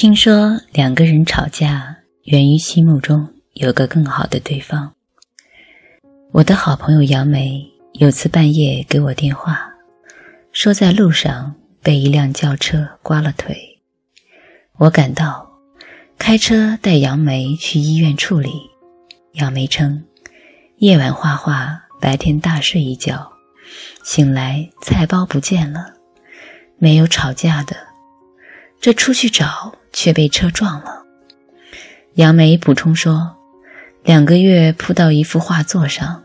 [0.00, 4.94] 听说两个人吵架，源于心目中有个更好的对方。
[6.32, 7.62] 我的好朋友杨梅
[7.92, 9.70] 有次半夜给我电话，
[10.52, 13.78] 说在路上被一辆轿车刮了腿。
[14.78, 15.46] 我赶到，
[16.16, 18.70] 开车带杨梅去医院处理。
[19.32, 20.02] 杨梅称，
[20.78, 23.30] 夜晚画画，白天大睡一觉，
[24.02, 25.92] 醒来菜包不见了，
[26.78, 27.76] 没有吵架的，
[28.80, 29.74] 这出去找。
[29.92, 31.04] 却被车撞了。
[32.14, 33.36] 杨梅补充说
[34.02, 36.22] ：“两个月铺到一幅画作上，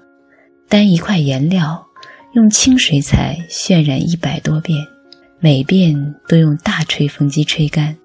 [0.67, 1.85] 单一块颜料
[2.33, 4.85] 用清水彩渲染一百多遍，
[5.39, 7.95] 每遍都用大吹风机吹干。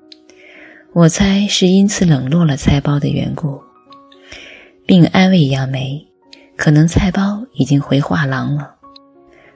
[0.93, 3.61] 我猜是因此冷落了菜包的缘故，
[4.87, 6.07] 并安慰杨梅，
[6.57, 8.75] 可能菜包已经回画廊了。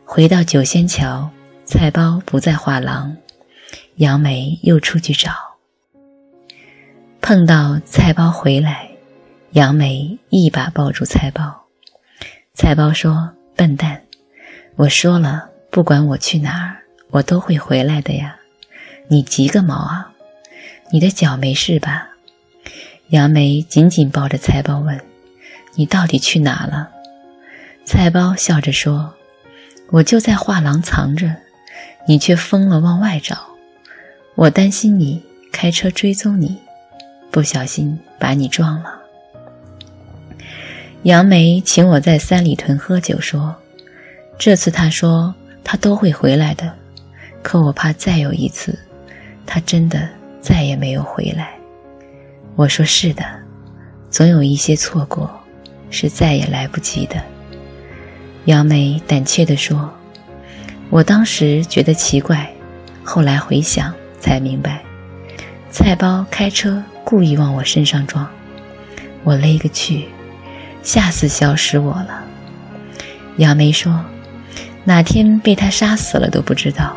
[0.05, 1.31] 回到九仙桥，
[1.65, 3.17] 菜包不在画廊，
[3.97, 5.31] 杨梅又出去找。”
[7.27, 8.87] 碰到菜包回来，
[9.53, 11.65] 杨梅一把抱住菜包。
[12.53, 14.03] 菜包说：“笨蛋，
[14.77, 16.77] 我说了，不管我去哪儿，
[17.09, 18.37] 我都会回来的呀。
[19.09, 20.13] 你急个毛啊？
[20.93, 22.11] 你的脚没事吧？”
[23.09, 25.01] 杨梅紧紧抱着菜包问
[25.77, 26.91] ：“你到底去哪了？”
[27.87, 29.15] 菜包笑着说
[29.89, 31.35] ：“我就在画廊藏着，
[32.07, 33.47] 你却疯了往外找。
[34.35, 36.61] 我担心你开车追踪你。”
[37.35, 38.95] 不小心把你撞了。
[41.03, 43.53] 杨梅请我在三里屯喝酒，说
[44.39, 46.73] ：“这次他说他都会回来的，
[47.43, 48.79] 可我怕再有一次，
[49.45, 50.09] 他真的
[50.41, 51.55] 再也没有回来。”
[52.55, 53.25] 我说：“是的，
[54.11, 55.29] 总有一些错过，
[55.91, 57.21] 是再也来不及的。”
[58.47, 59.93] 杨梅胆怯地说
[60.89, 62.49] ：“我当时觉得奇怪，
[63.03, 64.81] 后来回想才明白，
[65.69, 66.81] 菜包开车。”
[67.15, 68.29] 故意往我身上撞，
[69.23, 70.07] 我勒个去，
[70.83, 72.25] 吓死小使我了。
[73.37, 74.05] 杨梅说
[74.83, 76.97] ：“哪天被他杀死了都不知道。”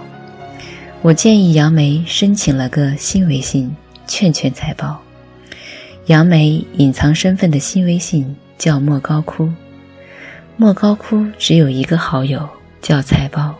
[1.03, 3.71] 我建议杨梅申请了个新微信，
[4.07, 4.99] 劝劝菜包。
[6.07, 9.47] 杨梅隐藏身份的新微信叫莫高窟，
[10.55, 12.49] 莫高窟只有一个好友
[12.81, 13.53] 叫菜包。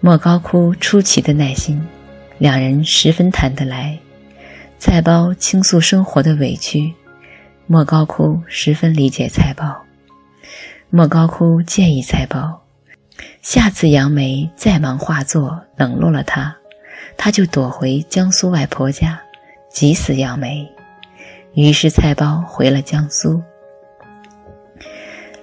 [0.00, 1.78] 莫高窟出奇的耐心，
[2.38, 3.98] 两人十分谈得来。
[4.78, 6.94] 菜包倾诉生活的委屈，
[7.66, 9.76] 莫高窟十分理解菜包。
[10.88, 12.62] 莫高窟建议菜包，
[13.42, 16.56] 下次杨梅再忙画作冷落了他，
[17.16, 19.20] 他就躲回江苏外婆家，
[19.68, 20.66] 急死杨梅。
[21.54, 23.42] 于是菜包回了江苏。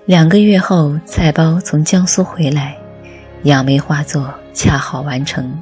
[0.06, 2.78] 两个月后，菜包从江苏回来，
[3.44, 5.62] 杨梅画作恰好完成。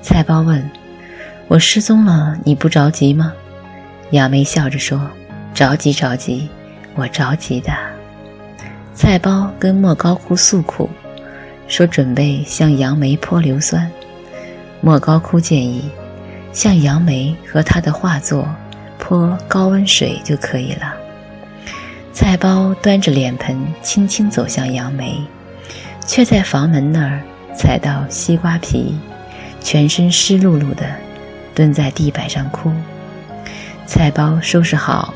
[0.00, 0.68] 菜包问。
[1.48, 3.32] 我失踪了，你不着急吗？
[4.10, 5.10] 杨梅笑着说
[5.54, 6.46] ：“着急着急，
[6.94, 7.72] 我着急的。”
[8.92, 10.90] 菜包跟莫高窟诉苦，
[11.66, 13.90] 说准备向杨梅泼硫酸。
[14.82, 15.88] 莫高窟建议，
[16.52, 18.46] 向杨梅和他的画作
[18.98, 20.94] 泼高温水就可以了。
[22.12, 25.18] 菜包端着脸盆轻轻走向杨梅，
[26.06, 27.22] 却在房门那儿
[27.56, 28.94] 踩到西瓜皮，
[29.62, 30.84] 全身湿漉漉的。
[31.58, 32.70] 蹲在地板上哭，
[33.84, 35.12] 菜包收拾好，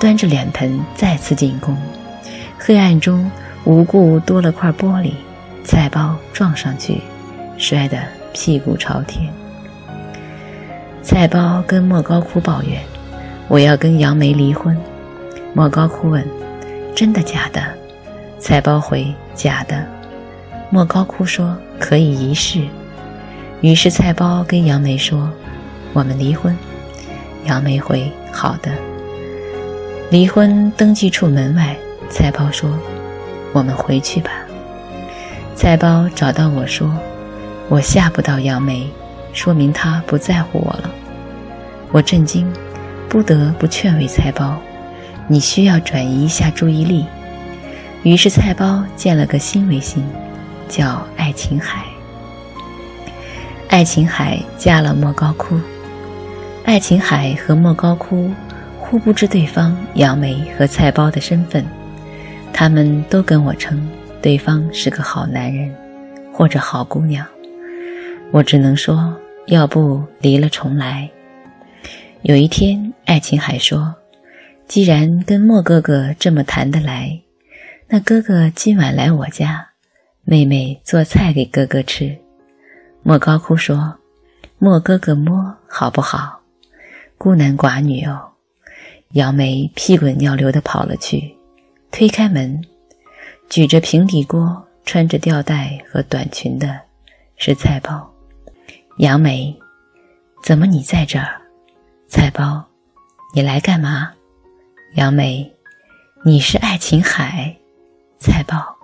[0.00, 1.76] 端着脸盆再次进攻。
[2.58, 3.30] 黑暗中
[3.64, 5.12] 无故多了块玻璃，
[5.62, 7.02] 菜包撞上去，
[7.58, 7.98] 摔得
[8.32, 9.30] 屁股朝天。
[11.02, 12.80] 菜包跟莫高窟抱怨
[13.46, 14.74] ：“我要跟杨梅离婚。”
[15.52, 16.26] 莫高窟问
[16.96, 17.62] ：“真的假的？”
[18.40, 19.84] 菜包回：“假的。”
[20.72, 22.66] 莫高窟说：“可以一试。”
[23.60, 25.30] 于是菜包跟杨梅说。
[25.94, 26.54] 我们离婚，
[27.44, 28.72] 杨梅回：“好的。”
[30.10, 31.76] 离婚登记处门外，
[32.10, 32.68] 菜包说
[33.54, 34.30] ：“我们回去吧。”
[35.54, 36.92] 菜包找到我说
[37.70, 38.90] ：“我吓不到杨梅，
[39.32, 40.90] 说明他不在乎我了。”
[41.92, 42.52] 我震惊，
[43.08, 44.58] 不得不劝慰菜包
[45.28, 47.06] ：“你需要转移一下注意力。”
[48.02, 50.04] 于是菜包建了个新微信，
[50.68, 51.84] 叫“爱琴海”。
[53.70, 55.56] 爱琴海加了莫高窟。
[56.64, 58.30] 爱琴海和莫高窟
[58.80, 61.62] 互不知对方杨梅和菜包的身份，
[62.54, 63.86] 他们都跟我称
[64.22, 65.72] 对方是个好男人，
[66.32, 67.24] 或者好姑娘。
[68.30, 69.14] 我只能说，
[69.46, 71.08] 要不离了重来。
[72.22, 73.94] 有一天，爱琴海说
[74.66, 77.20] ：“既然跟莫哥哥这么谈得来，
[77.88, 79.68] 那哥哥今晚来我家，
[80.24, 82.16] 妹妹做菜给哥哥吃。”
[83.04, 83.94] 莫高窟说
[84.58, 86.40] ：“莫哥哥摸好不好？”
[87.18, 88.30] 孤男寡女哦。
[89.12, 91.34] 杨梅屁滚尿流地跑了去，
[91.92, 92.60] 推开门，
[93.48, 96.80] 举着平底锅、穿着吊带和短裙的
[97.36, 98.12] 是菜包。
[98.98, 99.56] 杨梅，
[100.42, 101.40] 怎么你在这儿？
[102.08, 102.64] 菜包，
[103.34, 104.12] 你来干嘛？
[104.94, 105.48] 杨梅，
[106.24, 107.56] 你是爱琴海。
[108.18, 108.76] 菜包，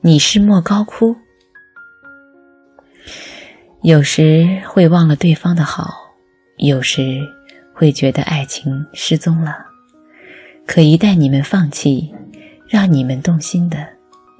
[0.00, 1.16] 你是莫高窟。
[3.82, 6.14] 有时会忘了对方的好，
[6.56, 7.20] 有时
[7.78, 9.66] 会觉得爱情失踪了。
[10.64, 12.10] 可一旦你们放弃，
[12.66, 13.86] 让你们动心的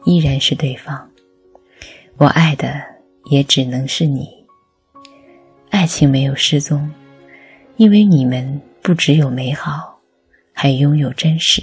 [0.07, 1.11] 依然是对方。
[2.17, 2.81] 我爱的
[3.31, 4.27] 也只能是你。
[5.69, 6.91] 爱情没有失踪，
[7.77, 10.01] 因为你们不只有美好，
[10.55, 11.63] 还拥有真实。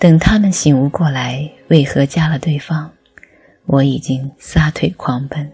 [0.00, 2.90] 等他们醒悟过来，为何加了对方，
[3.66, 5.52] 我已经撒腿狂奔。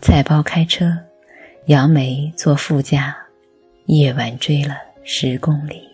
[0.00, 0.96] 菜包开车，
[1.66, 3.14] 杨梅坐副驾，
[3.86, 4.74] 夜晚追了
[5.04, 5.85] 十公里。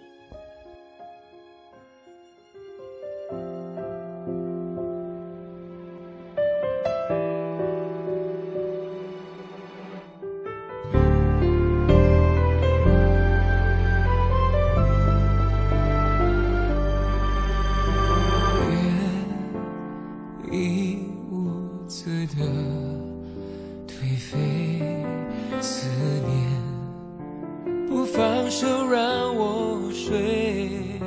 [28.90, 31.00] 让我睡。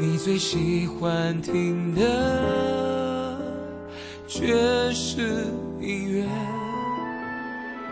[0.00, 3.38] 你最喜欢听的
[4.26, 4.54] 却
[4.92, 5.46] 是
[5.80, 6.24] 音乐，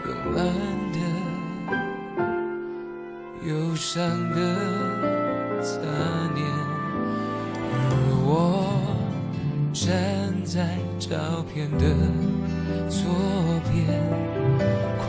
[0.05, 0.45] 慵懒
[0.93, 0.99] 的、
[3.47, 4.37] 忧伤的
[5.63, 5.81] 残
[6.35, 6.45] 念。
[7.77, 7.83] 而
[8.27, 8.31] 我
[9.73, 9.85] 站
[10.45, 11.85] 在照片的
[12.89, 13.01] 左
[13.71, 13.75] 边，
[14.99, 15.05] 快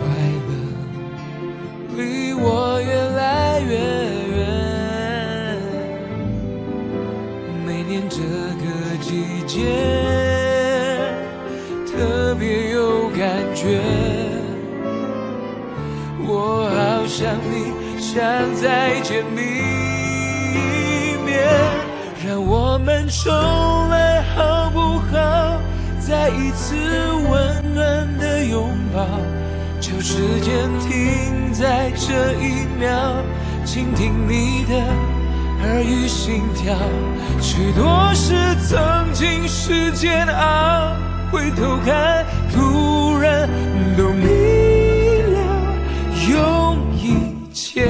[11.97, 13.79] 特别有感觉，
[16.27, 18.21] 我好想你，想
[18.55, 19.41] 再见你
[20.53, 21.47] 一面，
[22.27, 23.31] 让我们重
[23.89, 25.61] 来好不好？
[25.99, 29.07] 再一次温暖的拥抱，
[29.79, 33.23] 就时间停在这一秒，
[33.65, 34.75] 倾听你的。
[35.63, 36.75] 耳语心跳，
[37.41, 38.35] 许多事
[38.67, 40.93] 曾经是煎熬，
[41.31, 43.49] 回头看，突然
[43.97, 44.27] 都明
[45.33, 45.37] 了，
[46.29, 47.85] 用一切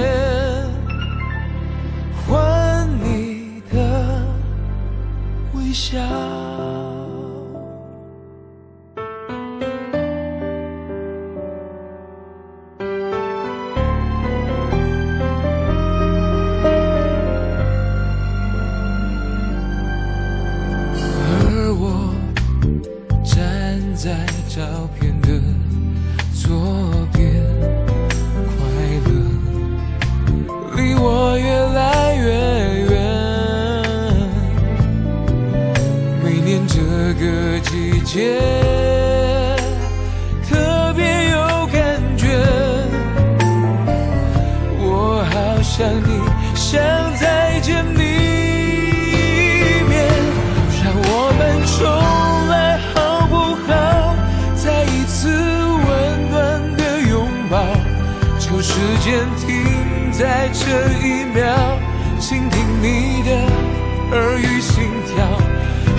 [24.05, 24.11] 在
[24.47, 24.61] 照
[24.99, 25.29] 片的
[26.31, 26.53] 左
[27.11, 27.43] 边
[28.37, 28.61] 快
[29.03, 29.09] 乐
[30.75, 32.27] 离我越来越
[32.85, 32.93] 远
[36.23, 36.75] 每年这
[37.15, 38.39] 个季节
[40.47, 42.27] 特别有感觉
[44.81, 46.21] 我好想你
[46.53, 46.79] 想
[47.15, 48.04] 再见你
[59.05, 60.65] 间停在这
[61.05, 61.45] 一秒，
[62.19, 63.29] 倾听你的
[64.17, 65.13] 耳语心跳。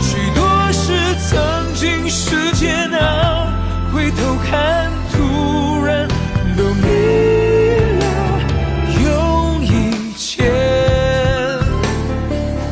[0.00, 0.92] 许多事
[1.30, 3.46] 曾经是煎熬，
[3.94, 6.08] 回头看，突然
[6.56, 6.82] 都明
[8.00, 8.04] 了，
[9.04, 10.50] 用一切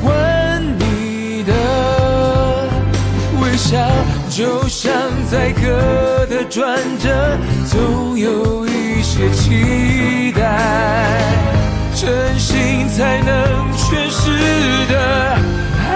[0.02, 1.52] 换你的
[3.40, 3.78] 微笑，
[4.28, 4.90] 就像
[5.30, 7.38] 在歌的转折，
[7.68, 8.73] 总有一
[9.16, 10.40] 些期待，
[11.94, 14.32] 真心才能诠释
[14.92, 15.38] 的
[15.78, 15.86] 爱。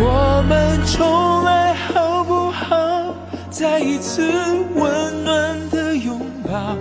[0.00, 3.14] 我们重来好不好。
[3.48, 4.32] 再一次
[4.74, 6.76] 温暖的拥抱，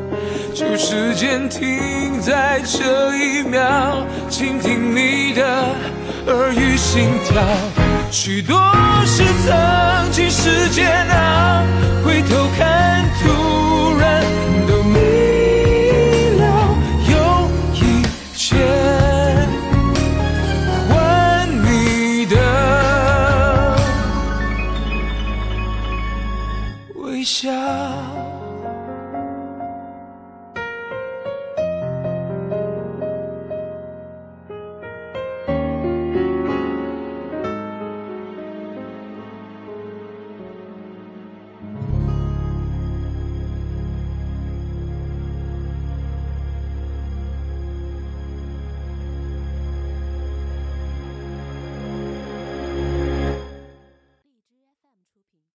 [0.56, 5.46] 就时间停在这一秒，倾听你的
[6.26, 7.87] 耳语心跳。
[8.10, 8.58] 许多
[9.06, 11.64] 事曾经是煎熬，
[12.06, 13.07] 回头看，